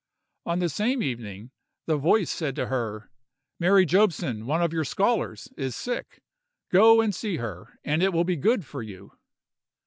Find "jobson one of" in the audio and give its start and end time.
3.85-4.73